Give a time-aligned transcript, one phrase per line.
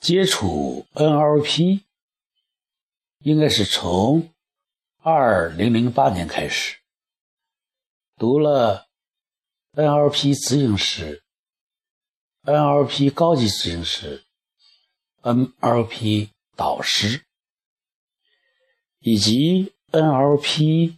[0.00, 1.82] 接触 NLP
[3.18, 4.32] 应该是从
[4.98, 6.78] 二零零八年开始，
[8.16, 8.86] 读了
[9.72, 11.24] NLP 执行师、
[12.44, 14.24] NLP 高级执行师、
[15.22, 17.24] NLP 导师
[19.00, 20.94] 以及 NLP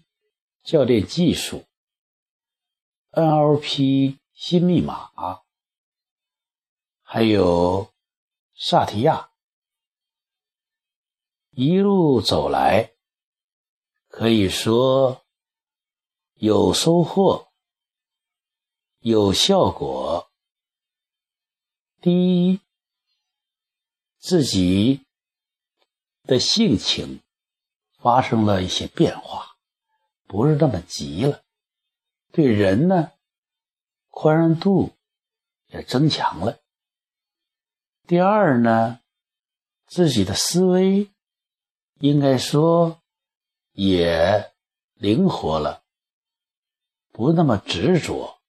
[0.63, 1.65] 教练技术、
[3.13, 5.11] NLP 新密码，
[7.03, 7.91] 还有。
[8.63, 9.31] 萨提亚
[11.53, 12.93] 一路走来，
[14.07, 15.25] 可以说
[16.35, 17.51] 有收获，
[18.99, 20.31] 有效果。
[22.03, 22.61] 第一，
[24.19, 25.07] 自己
[26.25, 27.23] 的性情
[27.99, 29.57] 发生了一些变化，
[30.27, 31.43] 不是那么急了，
[32.31, 33.13] 对人呢
[34.11, 34.93] 宽容度
[35.69, 36.61] 也增强了。
[38.11, 39.01] 第二呢，
[39.87, 41.13] 自己的思维
[42.01, 43.01] 应该说
[43.71, 44.53] 也
[44.95, 45.85] 灵活了，
[47.13, 48.41] 不那么执着。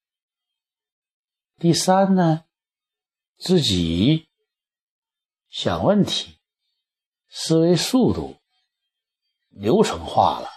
[1.60, 2.44] 第三呢，
[3.36, 4.28] 自己
[5.48, 6.40] 想问题，
[7.28, 8.40] 思维速度
[9.48, 10.50] 流程化了，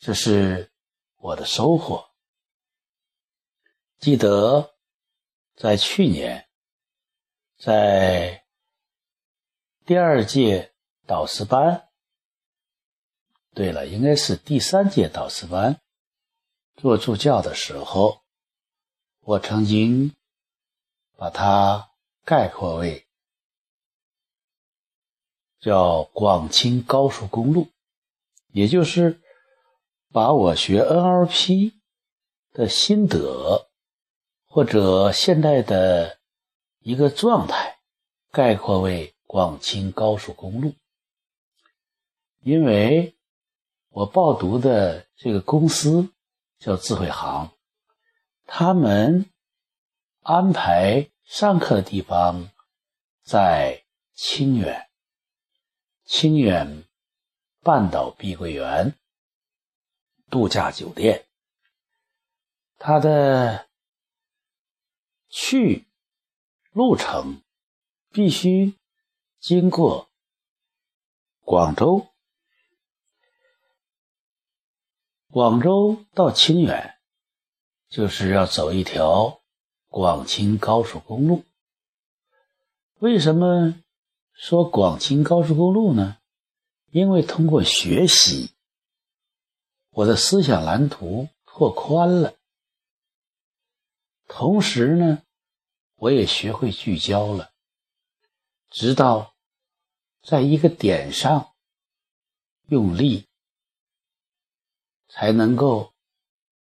[0.00, 0.72] 这是
[1.18, 2.10] 我的收获。
[4.00, 4.74] 记得
[5.54, 6.49] 在去年。
[7.62, 8.42] 在
[9.84, 10.72] 第二届
[11.06, 11.90] 导师班，
[13.52, 15.78] 对了，应该是第三届导师班
[16.76, 18.22] 做助教的时候，
[19.20, 20.16] 我曾经
[21.18, 21.90] 把它
[22.24, 23.06] 概括为
[25.60, 27.68] 叫广清高速公路，
[28.52, 29.20] 也就是
[30.10, 31.74] 把我学 NLP
[32.54, 33.68] 的心得
[34.46, 36.19] 或者现在的。
[36.82, 37.78] 一个状态
[38.30, 40.74] 概括为广清高速公路，
[42.40, 43.14] 因为
[43.90, 46.10] 我报读的这个公司
[46.58, 47.50] 叫智慧行，
[48.46, 49.30] 他们
[50.22, 52.50] 安排上课的地方
[53.22, 54.88] 在清远，
[56.06, 56.84] 清远
[57.60, 58.94] 半岛碧桂园
[60.30, 61.26] 度假酒店，
[62.78, 63.68] 他的
[65.28, 65.89] 去。
[66.72, 67.42] 路程
[68.10, 68.76] 必须
[69.40, 70.08] 经过
[71.40, 72.06] 广州，
[75.28, 76.96] 广州到清远，
[77.88, 79.40] 就是要走一条
[79.88, 81.44] 广清高速公路。
[83.00, 83.74] 为什么
[84.32, 86.18] 说广清高速公路呢？
[86.92, 88.54] 因为通过学习，
[89.90, 92.36] 我的思想蓝图拓宽了，
[94.28, 95.24] 同时呢。
[96.00, 97.52] 我也学会聚焦了，
[98.70, 99.34] 直到
[100.22, 101.52] 在一个点上
[102.68, 103.28] 用力，
[105.08, 105.92] 才能够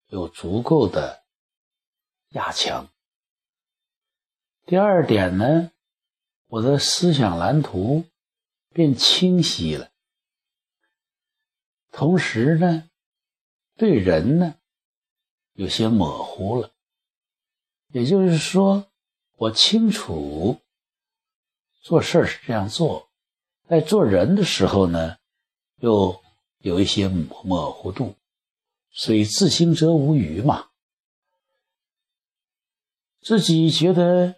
[0.06, 1.26] 有足够的
[2.30, 2.88] 压强。
[4.64, 5.70] 第二点呢，
[6.47, 8.06] 我的思想蓝图
[8.70, 9.92] 变清晰了，
[11.92, 12.88] 同时呢，
[13.74, 14.58] 对人呢
[15.53, 16.72] 有些模糊了，
[17.88, 18.91] 也就是说。
[19.36, 20.62] 我清楚
[21.82, 23.10] 做事是这样做，
[23.69, 25.19] 在做人的时候呢，
[25.76, 26.22] 又
[26.58, 28.16] 有一些模糊度，
[28.91, 30.70] 所以自行则无余嘛。
[33.20, 34.36] 自己觉得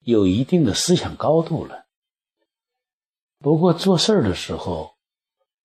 [0.00, 1.86] 有一定的思想高度了，
[3.38, 4.96] 不过做事的时候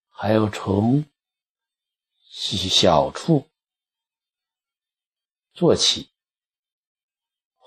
[0.10, 1.06] 还要从
[2.28, 3.50] 小处
[5.54, 6.11] 做起。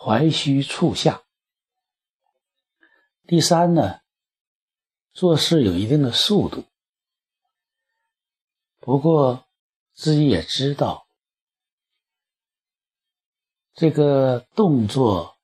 [0.05, 1.23] 怀虚处下。
[3.27, 4.03] 第三呢，
[5.15, 6.67] 做事有一定的速度，
[8.81, 9.49] 不过
[9.95, 11.07] 自己也知道，
[13.73, 15.39] 这个动作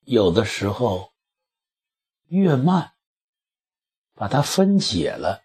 [0.00, 1.12] 有的时候
[2.26, 2.96] 越慢，
[4.14, 5.44] 把它分解了，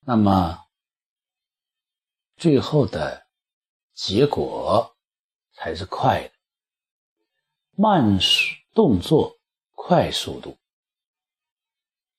[0.00, 0.66] 那么
[2.36, 3.28] 最后的
[3.94, 4.96] 结果
[5.52, 6.35] 才是快的。
[7.78, 9.36] 慢速动作，
[9.72, 10.56] 快速度，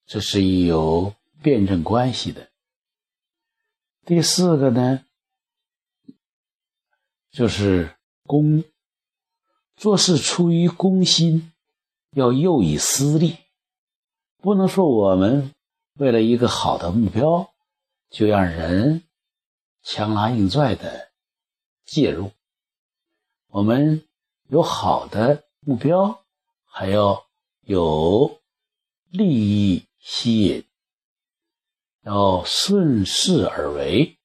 [0.06, 2.52] 这是有辩证关系的。
[4.06, 5.04] 第四个呢，
[7.32, 8.64] 就是公，
[9.76, 11.52] 做事出于公心，
[12.12, 13.38] 要又以私利，
[14.38, 15.56] 不能说我们
[15.96, 17.52] 为了一个好的目标，
[18.12, 19.02] 就让人
[19.82, 21.12] 强拉硬拽的
[21.84, 22.32] 介入。
[23.48, 24.08] 我们
[24.50, 25.47] 有好的。
[25.68, 26.24] 目标
[26.64, 27.28] 还要
[27.60, 28.40] 有
[29.10, 30.66] 利益吸引，
[32.04, 34.18] 要顺势而为，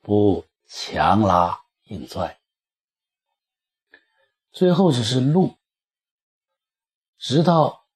[0.00, 2.40] 不强拉硬拽。
[4.50, 5.56] 最后就是路，
[7.16, 7.86] 直到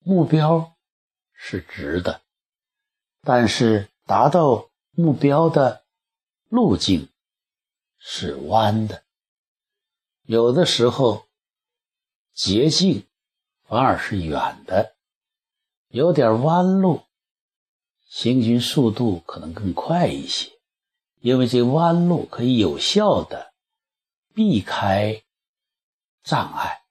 [0.00, 0.74] 目标
[1.32, 2.20] 是直的，
[3.20, 5.84] 但是达到目标的
[6.48, 7.08] 路径
[7.96, 9.04] 是弯的。
[10.22, 11.25] 有的时候
[12.36, 13.06] 捷径
[13.64, 14.94] 反而是远的，
[15.88, 17.02] 有点弯路，
[18.06, 20.52] 行军速度可能更快一些，
[21.20, 23.54] 因为这弯路可以有效的
[24.34, 25.22] 避开。
[26.22, 26.82] 障碍。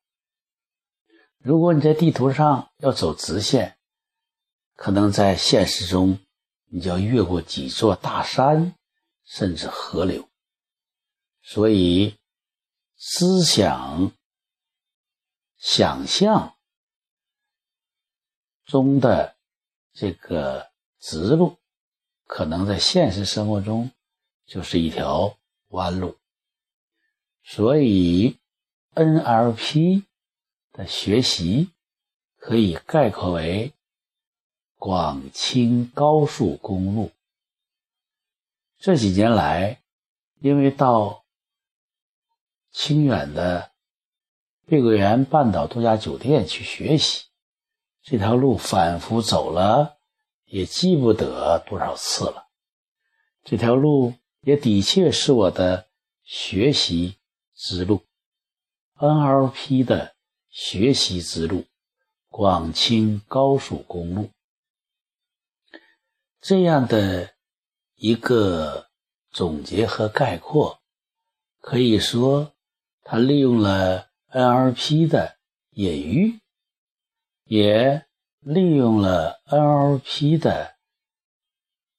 [1.38, 3.78] 如果你在地图上要走直线，
[4.76, 6.18] 可能在现实中
[6.72, 8.74] 你就要越过几座大山，
[9.26, 10.28] 甚至河流。
[11.44, 12.18] 所以，
[12.96, 14.14] 思想、
[15.68, 16.56] 想象
[18.66, 19.36] 中的
[19.94, 20.70] 这个
[21.00, 21.58] 直路，
[22.28, 23.90] 可能在现实生活中
[24.46, 25.38] 就是一条
[25.70, 26.18] 弯路。
[27.44, 28.38] 所以。
[28.98, 30.06] NLP
[30.72, 31.72] 的学习
[32.38, 33.74] 可以概括为
[34.78, 37.12] 广清高速公路。
[38.78, 39.82] 这几年来，
[40.40, 41.26] 因为到
[42.72, 43.74] 清远的
[44.68, 47.26] 碧桂园半岛度假酒店去学习，
[48.02, 49.98] 这条路反复走了，
[50.46, 52.48] 也记不得多少次了。
[53.44, 55.88] 这条路也的确是我的
[56.24, 57.18] 学习
[57.54, 58.02] 之路。
[58.98, 60.16] NLP 的
[60.50, 61.66] 学习之路，
[62.30, 64.32] 广清高速公路
[66.42, 67.36] 这样的
[67.96, 68.88] 一个
[69.32, 70.80] 总结和概括，
[71.60, 72.54] 可以说，
[73.04, 75.38] 他利用了 NLP 的
[75.70, 76.42] 隐喻，
[77.46, 78.06] 也
[78.40, 80.78] 利用了 NLP 的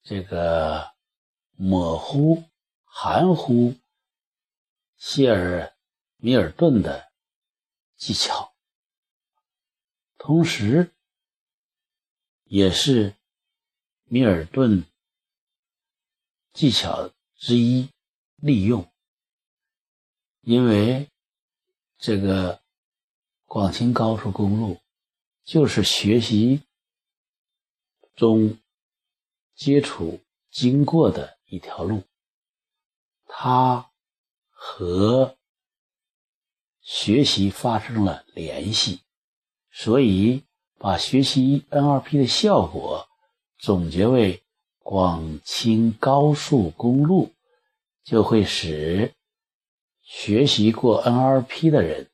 [0.03, 0.93] 这个
[1.55, 2.43] 模糊、
[2.83, 3.75] 含糊、
[4.97, 5.73] 谢尔。
[6.19, 7.11] 米尔顿的
[7.95, 8.55] 技巧，
[10.17, 10.95] 同时
[12.45, 13.13] 也是
[14.05, 14.83] 米尔顿
[16.53, 17.91] 技巧之一
[18.37, 18.91] 利用，
[20.41, 21.07] 因为
[21.97, 22.61] 这个
[23.45, 24.79] 广清高速公路
[25.43, 26.63] 就是学习
[28.15, 28.57] 中
[29.55, 30.19] 接触
[30.51, 32.03] 经过的一条路，
[33.25, 33.91] 它
[34.49, 35.33] 和。
[36.89, 39.01] 学习发生了联系，
[39.69, 40.45] 所以
[40.77, 43.09] 把学习 NLP 的效果
[43.59, 44.41] 总结为
[44.79, 47.33] 广清高速公路，
[48.05, 49.13] 就会使
[50.09, 52.09] 学习过 NLP 的人，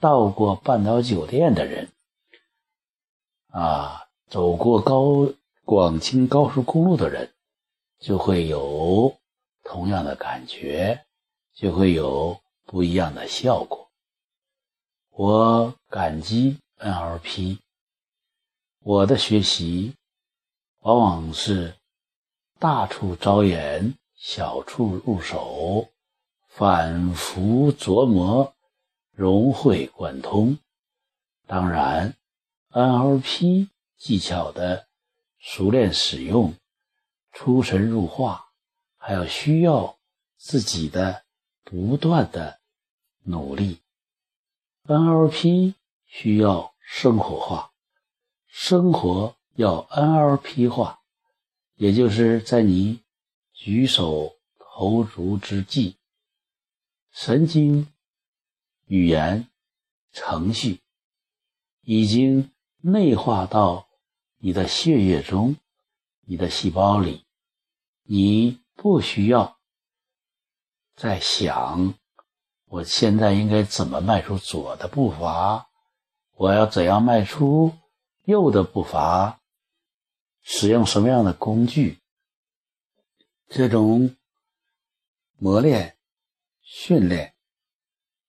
[0.00, 1.92] 到过半岛酒店的人，
[3.52, 5.32] 啊，走过高
[5.64, 7.32] 广清高速公路的人，
[8.00, 9.16] 就会有
[9.62, 11.06] 同样的感觉，
[11.54, 13.88] 就会有不一样的效果。
[15.10, 17.58] 我感激 NLP。
[18.80, 19.94] 我的学习
[20.80, 21.76] 往往是
[22.58, 25.86] 大处着眼，小处入手，
[26.52, 28.54] 反复琢磨，
[29.12, 30.58] 融会贯通。
[31.46, 32.16] 当然
[32.72, 34.88] ，NLP 技巧的
[35.38, 36.54] 熟练使用、
[37.32, 38.48] 出神入化，
[38.96, 39.96] 还要需要
[40.36, 41.22] 自己的
[41.62, 42.58] 不断的
[43.22, 43.78] 努力。
[44.86, 47.70] NLP 需要生活化，
[48.48, 50.98] 生活要 NLP 化，
[51.76, 53.00] 也就是在你
[53.52, 55.96] 举手投足之际，
[57.12, 57.92] 神经、
[58.86, 59.48] 语言、
[60.12, 60.80] 程序
[61.82, 63.88] 已经内化到
[64.38, 65.56] 你的血液中、
[66.22, 67.24] 你的细胞里，
[68.04, 69.58] 你不需要
[70.94, 71.94] 再想。
[72.66, 75.68] 我现在应该怎么迈出左的步伐？
[76.36, 77.74] 我要怎样迈出
[78.24, 79.40] 右的步伐？
[80.42, 82.00] 使用什么样的工具？
[83.48, 84.16] 这种
[85.36, 85.96] 磨练、
[86.72, 87.34] 训练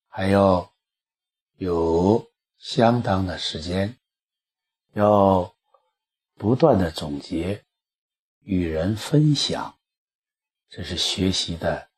[0.07, 0.73] 还要
[1.57, 3.99] 有相当的时间，
[4.93, 5.55] 要
[6.33, 7.63] 不断的总结、
[8.39, 9.77] 与人分享，
[10.67, 11.89] 这是学习的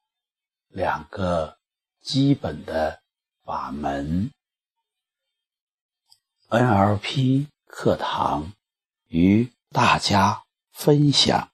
[0.67, 1.57] 两个。
[2.01, 3.01] 基本的
[3.45, 4.29] 法门
[6.49, 8.51] ，NLP 课堂
[9.07, 11.52] 与大家分享。